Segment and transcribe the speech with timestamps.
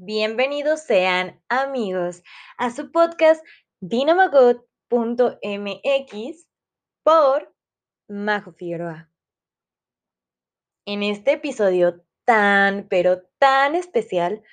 [0.00, 2.22] Bienvenidos sean amigos
[2.56, 3.44] a su podcast
[3.80, 4.68] dinamagot.mx
[7.02, 7.52] por
[8.06, 9.10] Majo Figueroa.
[10.86, 14.44] En este episodio tan, pero tan especial,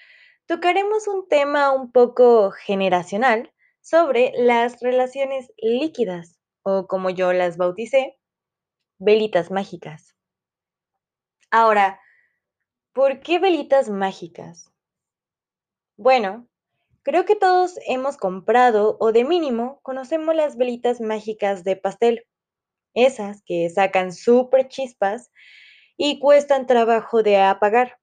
[0.48, 8.18] tocaremos un tema un poco generacional sobre las relaciones líquidas, o como yo las bauticé,
[8.98, 10.16] velitas mágicas.
[11.52, 12.00] Ahora,
[12.94, 14.72] ¿por qué velitas mágicas?
[15.98, 16.46] Bueno,
[17.04, 22.28] creo que todos hemos comprado o de mínimo conocemos las velitas mágicas de pastel,
[22.94, 25.32] esas que sacan súper chispas
[25.96, 27.98] y cuestan trabajo de apagar.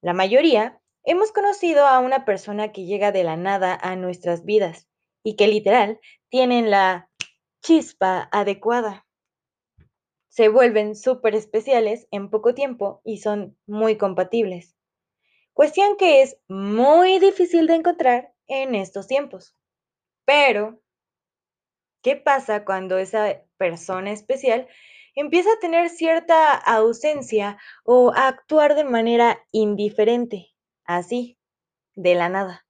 [0.00, 4.88] La mayoría hemos conocido a una persona que llega de la nada a nuestras vidas
[5.22, 6.00] y que literal
[6.30, 7.08] tienen la
[7.62, 9.06] chispa adecuada.
[10.28, 14.74] Se vuelven súper especiales en poco tiempo y son muy compatibles.
[15.54, 19.54] Cuestión que es muy difícil de encontrar en estos tiempos.
[20.24, 20.80] Pero,
[22.02, 24.66] ¿qué pasa cuando esa persona especial
[25.14, 31.38] empieza a tener cierta ausencia o a actuar de manera indiferente, así,
[31.94, 32.66] de la nada?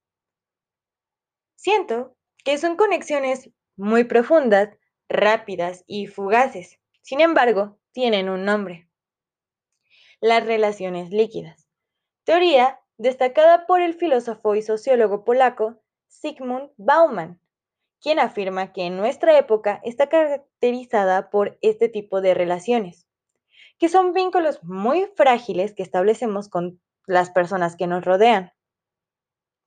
[1.54, 4.70] Siento que son conexiones muy profundas,
[5.08, 6.80] rápidas y fugaces.
[7.00, 8.88] Sin embargo, tienen un nombre.
[10.20, 11.61] Las relaciones líquidas
[12.24, 17.40] teoría destacada por el filósofo y sociólogo polaco Zygmunt Bauman,
[18.00, 23.08] quien afirma que nuestra época está caracterizada por este tipo de relaciones,
[23.78, 28.52] que son vínculos muy frágiles que establecemos con las personas que nos rodean.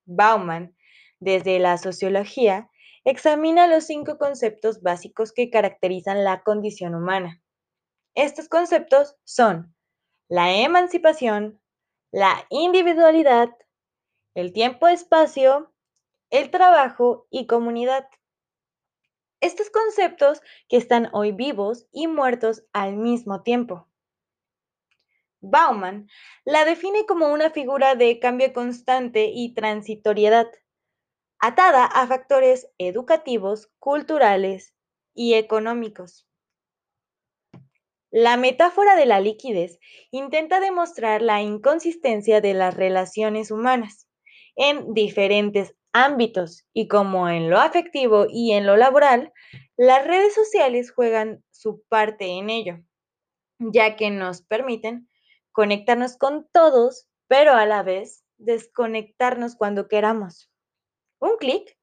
[0.06, 0.76] Bauman,
[1.20, 2.70] desde la sociología,
[3.04, 7.42] examina los cinco conceptos básicos que caracterizan la condición humana.
[8.16, 9.76] Estos conceptos son
[10.28, 11.62] la emancipación,
[12.12, 13.50] la individualidad,
[14.34, 15.74] el tiempo-espacio,
[16.30, 18.08] el trabajo y comunidad.
[19.42, 23.88] Estos conceptos que están hoy vivos y muertos al mismo tiempo.
[25.42, 26.10] Bauman
[26.44, 30.48] la define como una figura de cambio constante y transitoriedad,
[31.40, 34.74] atada a factores educativos, culturales
[35.14, 36.28] y económicos.
[38.18, 39.78] La metáfora de la liquidez
[40.10, 44.08] intenta demostrar la inconsistencia de las relaciones humanas
[44.56, 49.34] en diferentes ámbitos y como en lo afectivo y en lo laboral,
[49.76, 52.78] las redes sociales juegan su parte en ello,
[53.60, 55.10] ya que nos permiten
[55.52, 60.50] conectarnos con todos, pero a la vez desconectarnos cuando queramos.
[61.20, 61.78] Un clic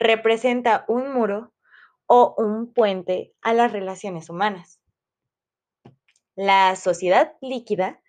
[0.00, 1.54] representa un muro
[2.06, 4.80] o un puente a las relaciones humanas.
[6.36, 8.02] La sociedad líquida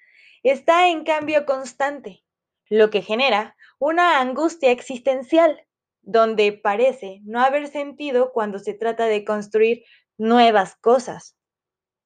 [0.43, 2.25] está en cambio constante,
[2.69, 5.65] lo que genera una angustia existencial,
[6.01, 9.85] donde parece no haber sentido cuando se trata de construir
[10.17, 11.37] nuevas cosas,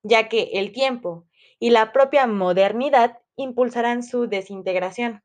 [0.04, 1.28] ya que el tiempo
[1.58, 5.24] y la propia modernidad impulsarán su desintegración.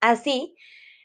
[0.00, 0.56] Así,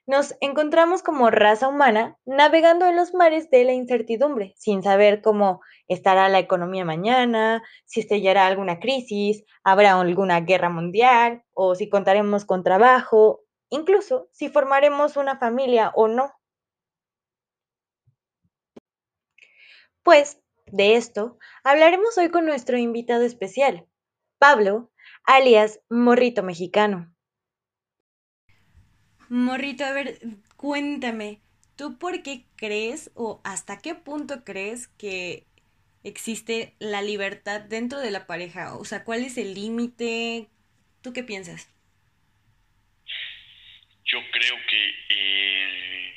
[0.07, 5.62] nos encontramos como raza humana navegando en los mares de la incertidumbre, sin saber cómo
[5.90, 12.46] estará la economía mañana, si estallará alguna crisis, habrá alguna guerra mundial, o si contaremos
[12.46, 16.31] con trabajo, incluso si formaremos una familia o no.
[20.03, 23.85] Pues de esto hablaremos hoy con nuestro invitado especial,
[24.40, 24.90] Pablo,
[25.25, 27.13] alias Morrito Mexicano.
[29.29, 30.19] Morrito, a ver,
[30.55, 31.41] cuéntame,
[31.75, 35.46] ¿tú por qué crees o hasta qué punto crees que
[36.03, 38.78] existe la libertad dentro de la pareja?
[38.78, 40.47] O sea, ¿cuál es el límite?
[41.02, 41.73] ¿Tú qué piensas?
[44.05, 46.13] Yo creo que eh,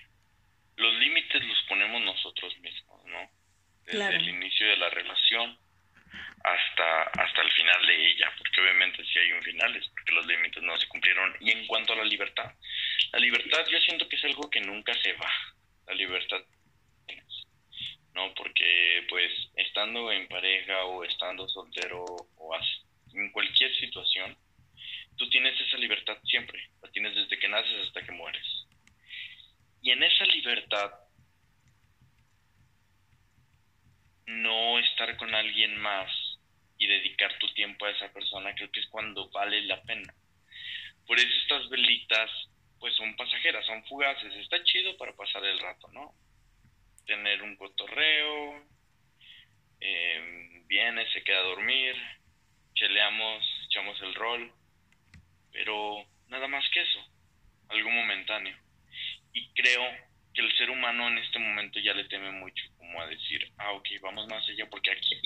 [0.77, 3.31] los límites los ponemos nosotros mismos, ¿no?
[3.87, 5.59] Desde el inicio de la relación
[6.43, 10.27] hasta, hasta el final de ella, porque obviamente si hay un final es porque los
[10.27, 11.37] límites no se cumplieron.
[11.41, 12.53] Y en cuanto a la libertad,
[13.13, 15.31] la libertad yo siento que es algo que nunca se va,
[15.87, 16.43] la libertad,
[18.15, 18.35] ¿no?
[18.35, 22.05] Porque pues estando en pareja o estando soltero
[22.37, 22.57] o
[23.13, 24.37] en cualquier situación,
[25.17, 28.67] tú tienes esa libertad siempre, la tienes desde que naces hasta que mueres.
[29.83, 30.91] Y en esa libertad,
[34.27, 36.11] no estar con alguien más
[36.81, 40.13] y dedicar tu tiempo a esa persona, creo que es cuando vale la pena.
[41.07, 42.31] Por eso estas velitas,
[42.79, 44.35] pues son pasajeras, son fugaces.
[44.35, 46.15] Está chido para pasar el rato, ¿no?
[47.07, 48.65] Tener un cotorreo,
[49.79, 51.95] eh, viene, se queda a dormir,
[52.75, 54.51] cheleamos, echamos el rol,
[55.53, 57.07] pero nada más que eso.
[57.69, 58.57] algo momentáneo.
[59.35, 59.83] Y creo
[60.33, 63.73] que el ser humano en este momento ya le teme mucho como a decir, ah,
[63.73, 65.21] ok, vamos más allá, porque aquí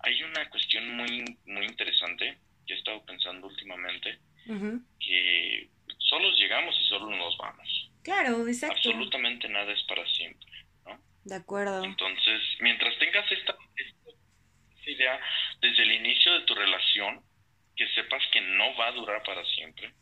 [0.00, 4.18] hay una cuestión muy, muy interesante que he estado pensando últimamente,
[5.00, 5.68] que
[5.98, 7.90] solos llegamos y solo nos vamos.
[8.04, 8.76] Claro, exacto.
[8.76, 10.50] Absolutamente nada es para siempre,
[10.86, 11.00] ¿no?
[11.24, 11.82] De acuerdo.
[11.82, 15.20] Entonces, mientras tengas esta, esta idea
[15.60, 17.22] desde el inicio de tu relación,
[17.76, 19.92] que sepas que no va a durar para siempre,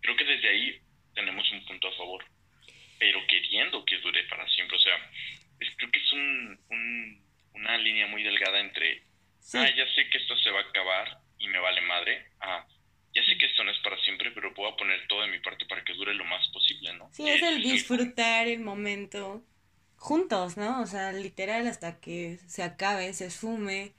[0.00, 0.80] creo que desde ahí
[1.14, 2.24] tenemos un punto a favor,
[2.98, 4.98] pero queriendo que dure para siempre, o sea,
[5.76, 7.22] creo que es un,
[7.54, 9.02] una línea muy delgada entre,
[9.54, 12.66] ah, ya sé que esto se va a acabar y me vale madre, ah,
[13.14, 15.66] ya sé que esto no es para siempre, pero puedo poner todo de mi parte
[15.66, 17.10] para que dure lo más posible, ¿no?
[17.12, 19.44] Sí, es el disfrutar el momento
[19.96, 20.80] juntos, ¿no?
[20.80, 23.92] O sea, literal hasta que se acabe, se esfume.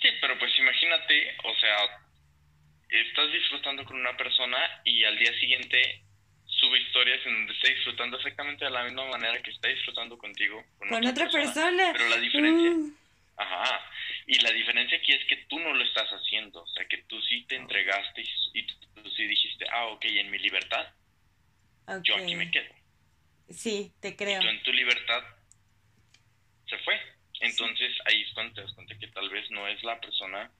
[0.00, 1.76] Sí, pero pues imagínate, o sea,
[2.88, 6.02] estás disfrutando con una persona y al día siguiente
[6.76, 10.64] historias en donde está disfrutando exactamente de la misma manera que está disfrutando contigo.
[10.78, 11.92] Con, otra, persona.
[11.92, 12.70] Pero la diferencia...
[12.70, 13.00] Uh.
[13.36, 13.90] Ajá.
[14.26, 16.62] Y la diferencia aquí es que tú no lo estás haciendo.
[16.62, 18.22] O sea, que tú sí te entregaste
[18.52, 20.86] y, tú sí dijiste, ah, ok, en mi libertad,
[22.02, 22.72] yo aquí me quedo.
[23.48, 24.40] Sí, te creo.
[24.40, 25.22] Y tú en tu libertad
[26.68, 27.00] se fue.
[27.40, 30.50] Entonces ahí es cuando te das cuenta que tal vez no es la persona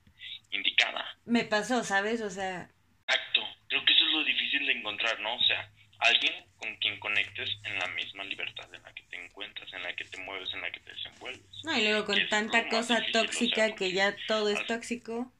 [0.50, 1.16] indicada.
[1.26, 2.20] Me pasó, ¿sabes?
[2.22, 2.68] O sea...
[3.06, 3.42] Exacto.
[3.68, 5.36] Creo que eso es lo difícil de encontrar, ¿no?
[5.36, 5.70] O sea,
[6.00, 9.94] alguien con quien conectes en la misma libertad en la que te encuentras, en la
[9.94, 11.64] que te mueves, en la que te desenvuelves.
[11.64, 15.32] No, y luego con tanta cosa tóxica que ya todo es tóxico.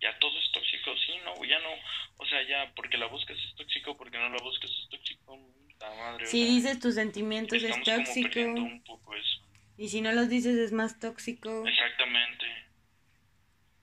[0.00, 1.70] Ya todo es tóxico, sí, no, ya no,
[2.16, 5.38] o sea, ya porque la buscas es tóxico, porque no la buscas es tóxico,
[5.78, 6.26] la madre.
[6.26, 8.40] Si dices tus sentimientos es tóxico.
[8.40, 9.40] Un poco eso.
[9.76, 11.66] Y si no los dices es más tóxico.
[11.66, 12.46] Exactamente.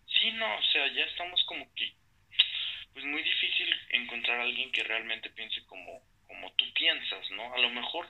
[0.07, 1.94] Sí, no, o sea, ya estamos como que
[2.94, 7.53] pues muy difícil encontrar a alguien que realmente piense como, como tú piensas, ¿no?
[7.53, 8.09] A lo mejor,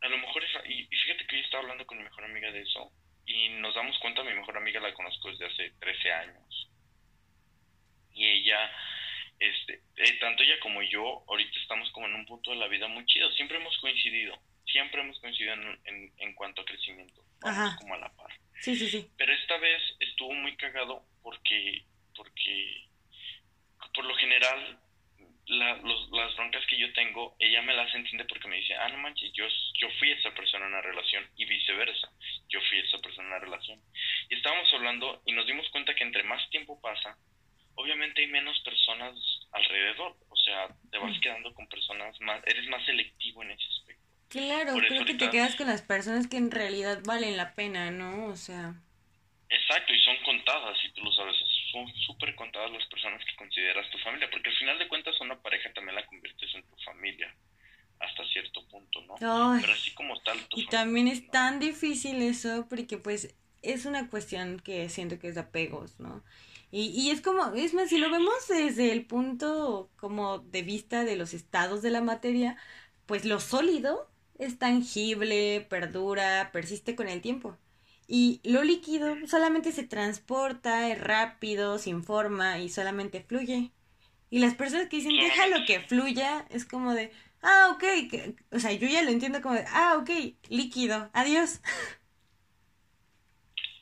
[0.00, 2.62] a lo mejor, es, y, fíjate que yo estaba hablando con mi mejor amiga de
[2.62, 2.92] eso,
[3.26, 6.70] y nos damos cuenta, mi mejor amiga la conozco desde hace 13 años,
[8.14, 8.70] y ella,
[9.38, 12.88] este, eh, tanto ella como yo, ahorita estamos como en un punto de la vida
[12.88, 17.94] muy chido, siempre hemos coincidido, siempre hemos coincidido en, en, cuanto a crecimiento, vamos como
[17.94, 18.32] a la par.
[18.60, 19.10] Sí, sí, sí.
[19.16, 21.84] Pero esta vez estuvo muy cagado porque,
[22.14, 22.86] porque
[23.94, 24.78] por lo general,
[25.46, 29.32] las broncas que yo tengo, ella me las entiende porque me dice, ah, no manches,
[29.32, 29.44] yo,
[29.80, 32.10] yo fui esa persona en una relación y viceversa,
[32.48, 33.80] yo fui esa persona en una relación.
[34.28, 37.16] Y estábamos hablando y nos dimos cuenta que entre más tiempo pasa,
[37.74, 39.14] obviamente hay menos personas
[39.52, 41.20] alrededor, o sea, te vas mm.
[41.20, 44.02] quedando con personas más, eres más selectivo en ese aspecto.
[44.28, 48.26] Claro, creo que te quedas con las personas que en realidad valen la pena, ¿no?
[48.26, 48.74] O sea...
[49.50, 51.31] Exacto, y son contadas, y tú lo sabes,
[51.72, 55.40] son súper contadas las personas que consideras tu familia, porque al final de cuentas una
[55.40, 57.34] pareja también la conviertes en tu familia,
[57.98, 59.14] hasta cierto punto, ¿no?
[59.60, 60.38] Pero así como tal...
[60.54, 65.34] y también es tan difícil eso, porque pues es una cuestión que siento que es
[65.34, 66.22] de apegos, ¿no?
[66.70, 71.04] Y, y es como, es más, si lo vemos desde el punto como de vista
[71.04, 72.56] de los estados de la materia,
[73.06, 77.58] pues lo sólido es tangible, perdura, persiste con el tiempo.
[78.08, 83.70] Y lo líquido solamente se transporta, es rápido, sin forma y solamente fluye.
[84.30, 87.84] Y las personas que dicen, déjalo que fluya, es como de, ah, ok,
[88.50, 90.10] o sea, yo ya lo entiendo como de, ah, ok,
[90.48, 91.60] líquido, adiós.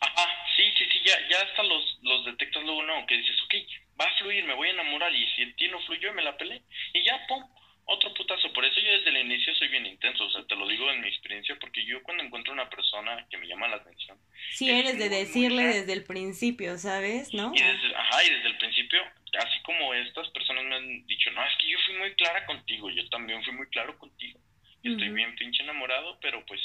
[0.00, 3.54] Ajá, sí, sí, sí, ya, ya hasta los, los detectas luego, no, que dices, ok,
[4.00, 6.36] va a fluir, me voy a enamorar y si el ti no fluyó, me la
[6.36, 6.62] pelé.
[6.94, 7.44] Y ya, pum,
[7.84, 8.52] otro putazo.
[8.52, 10.24] Por eso yo desde el inicio soy bien intenso.
[10.24, 13.36] O sea, te lo digo en mi experiencia, porque yo cuando encuentro una persona que
[13.38, 14.18] me llama la atención.
[14.52, 17.32] Sí, eres de decirle desde el principio, ¿sabes?
[17.34, 17.52] ¿No?
[17.54, 19.00] Y desde, ajá, y desde el principio,
[19.38, 22.90] así como estas personas me han dicho, no, es que yo fui muy clara contigo.
[22.90, 24.40] Yo también fui muy claro contigo.
[24.82, 26.60] Yo estoy bien pinche enamorado, pero pues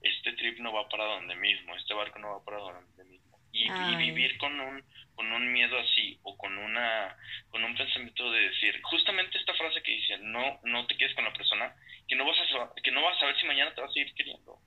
[0.00, 1.76] este trip no va para donde mismo.
[1.76, 3.31] Este barco no va para donde mismo.
[3.52, 4.82] Y vivir con un
[5.14, 7.16] con un miedo así o con una
[7.50, 11.24] con un pensamiento de decir justamente esta frase que dice no no te quedes con
[11.24, 11.74] la persona
[12.08, 14.14] que no vas a que no vas a saber si mañana te vas a seguir
[14.14, 14.58] queriendo.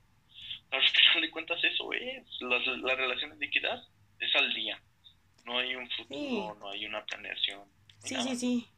[0.70, 3.82] Al final de cuentas eso es las, las relaciones de equidad
[4.18, 4.80] es al día.
[5.44, 8.68] No hay un futuro no hay una planeación sí sí sí.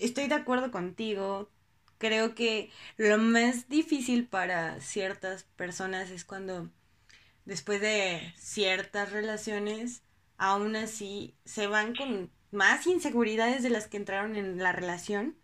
[0.00, 1.50] Estoy de acuerdo contigo.
[1.98, 6.68] Creo que lo más difícil para ciertas personas es cuando
[7.44, 10.02] después de ciertas relaciones
[10.38, 15.36] aún así se van con más inseguridades de las que entraron en la relación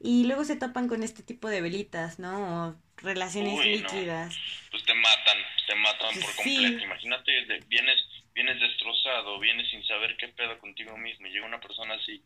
[0.00, 2.68] y luego se topan con este tipo de velitas, ¿no?
[2.68, 4.36] O relaciones líquidas.
[4.70, 6.84] Pues te matan, te matan por completo.
[6.84, 7.32] Imagínate,
[7.68, 7.96] vienes,
[8.34, 12.22] vienes destrozado, vienes sin saber qué pedo contigo mismo, y llega una persona así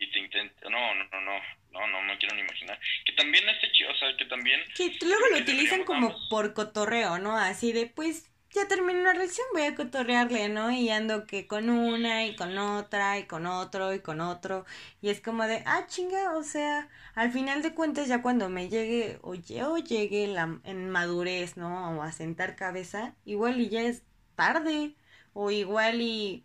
[0.00, 1.40] y te intenta, no, no, no, no,
[1.72, 2.78] no, no me quiero ni imaginar.
[3.04, 4.60] Que también este chido, o sea, que también...
[4.74, 7.36] Sí, luego lo utilizan como por cotorreo, ¿no?
[7.36, 10.70] Así de, pues, ya terminé una relación, voy a cotorrearle, ¿no?
[10.70, 14.64] Y ando que con una y con otra y con otro y con otro.
[15.00, 18.68] Y es como de, ah, chinga, o sea, al final de cuentas ya cuando me
[18.68, 21.98] llegue o yo llegue la, en madurez, ¿no?
[21.98, 24.02] O a sentar cabeza, igual y ya es
[24.34, 24.94] tarde.
[25.34, 26.44] O igual y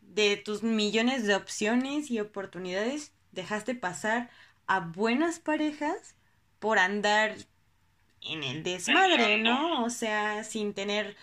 [0.00, 4.30] de tus millones de opciones y oportunidades dejaste pasar
[4.66, 6.14] a buenas parejas
[6.58, 7.36] por andar
[8.24, 9.84] en el desmadre, ¿no?
[9.84, 11.16] O sea, sin tener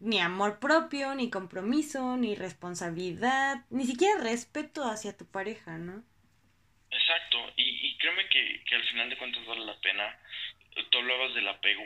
[0.00, 6.04] ni amor propio, ni compromiso, ni responsabilidad, ni siquiera respeto hacia tu pareja, ¿no?
[6.90, 10.18] Exacto, y, y créeme que, que al final de cuentas vale la pena.
[10.90, 11.84] Tú hablabas del apego,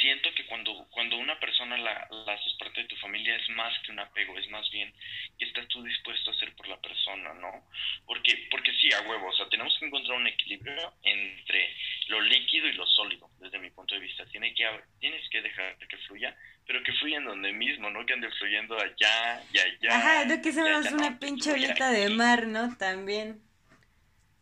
[0.00, 3.76] siento que cuando, cuando una persona la, la, haces parte de tu familia es más
[3.80, 4.92] que un apego, es más bien
[5.38, 7.68] que estás tú dispuesto a hacer por la persona, ¿no?
[8.06, 11.76] Porque, porque sí, a huevo, o sea, tenemos que encontrar un equilibrio entre
[12.10, 14.26] lo líquido y lo sólido, desde mi punto de vista.
[14.26, 14.64] Tiene que,
[14.98, 16.36] tienes que dejar que fluya,
[16.66, 18.04] pero que fluya en donde mismo, ¿no?
[18.04, 19.96] Que ande fluyendo allá y allá.
[19.96, 22.76] Ajá, lo que se una pinche de mar, ¿no?
[22.76, 23.40] También.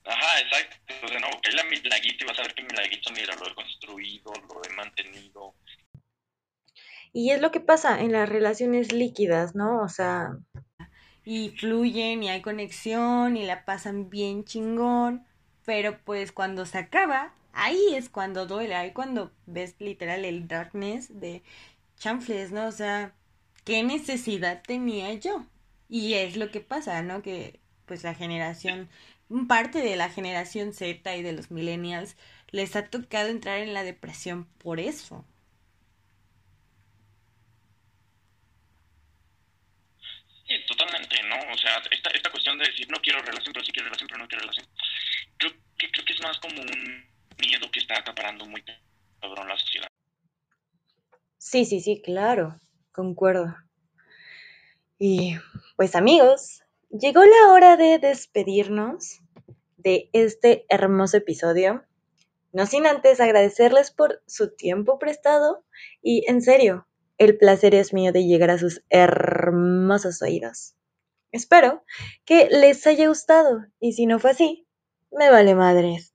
[0.04, 0.76] Ajá, exacto.
[1.04, 3.36] O sea, no, que la mi laguito y vas a ver que mi laguito, mira,
[3.36, 5.54] lo he construido, lo he mantenido.
[7.12, 9.82] Y es lo que pasa en las relaciones líquidas, ¿no?
[9.82, 10.30] O sea...
[11.24, 15.26] Y fluyen y hay conexión y la pasan bien chingón,
[15.66, 21.20] pero pues cuando se acaba, ahí es cuando duele, ahí cuando ves literal el darkness
[21.20, 21.42] de
[21.98, 22.66] chanfles, ¿no?
[22.68, 23.14] O sea,
[23.64, 25.44] ¿qué necesidad tenía yo?
[25.88, 27.22] Y es lo que pasa, ¿no?
[27.22, 28.88] Que pues la generación
[29.48, 32.16] parte de la generación Z y de los millennials
[32.50, 35.24] les ha tocado entrar en la depresión por eso.
[40.46, 41.36] Sí, totalmente, ¿no?
[41.52, 44.20] O sea, esta, esta cuestión de decir no quiero relación, pero sí quiero relación, pero
[44.20, 44.66] no quiero relación,
[45.38, 48.62] creo que, creo que es más como un miedo que está acaparando muy
[49.20, 49.88] cabrón la sociedad.
[51.38, 52.60] Sí, sí, sí, claro,
[52.92, 53.54] concuerdo.
[54.98, 55.36] Y
[55.76, 59.20] pues amigos, llegó la hora de despedirnos
[59.76, 61.84] de este hermoso episodio.
[62.52, 65.64] No sin antes agradecerles por su tiempo prestado
[66.02, 70.74] y en serio, el placer es mío de llegar a sus hermosos oídos.
[71.30, 71.84] Espero
[72.24, 74.66] que les haya gustado y si no fue así,
[75.10, 76.14] me vale madres.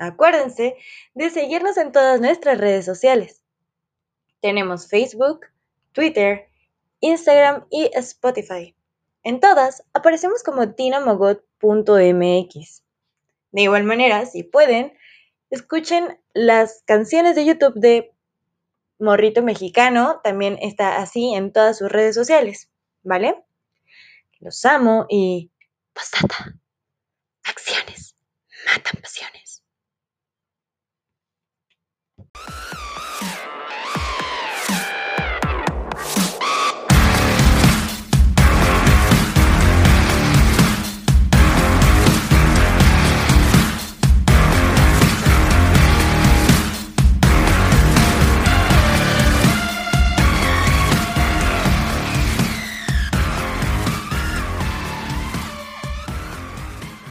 [0.00, 0.76] Acuérdense
[1.14, 3.42] de seguirnos en todas nuestras redes sociales.
[4.40, 5.40] Tenemos Facebook,
[5.92, 6.48] Twitter,
[7.00, 8.74] Instagram y Spotify.
[9.22, 12.82] En todas aparecemos como tinamogot.mx.
[13.52, 14.94] De igual manera, si pueden,
[15.50, 18.14] escuchen las canciones de YouTube de
[18.98, 22.70] Morrito Mexicano, también está así en todas sus redes sociales,
[23.02, 23.34] ¿vale?
[24.38, 25.50] Los amo y
[25.92, 26.54] postata.
[32.36, 32.59] you